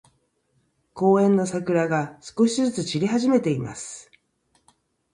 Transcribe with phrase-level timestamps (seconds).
[0.95, 4.09] 公園の桜が、少しずつ散り始めています。